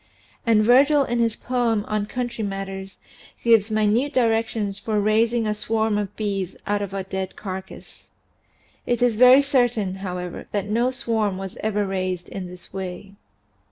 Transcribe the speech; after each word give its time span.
And 0.47 0.63
Virgil 0.63 1.03
in 1.03 1.19
his 1.19 1.35
poem 1.35 1.85
on 1.87 2.07
country 2.07 2.43
matters 2.43 2.97
gives 3.43 3.69
minute 3.69 4.15
directions 4.15 4.79
for 4.79 4.99
raising 4.99 5.45
a 5.45 5.53
swarm 5.53 5.99
of 5.99 6.15
bees 6.15 6.55
out 6.65 6.81
of 6.81 6.91
a 6.91 7.03
dead 7.03 7.35
carcass. 7.35 8.07
It 8.87 9.03
is 9.03 9.15
very 9.15 9.43
certain, 9.43 9.93
however, 9.93 10.47
that 10.53 10.65
no 10.65 10.89
swarm 10.89 11.37
was 11.37 11.55
ever 11.61 11.85
raised 11.85 12.29
in 12.29 12.47
this 12.47 12.73
way. 12.73 13.13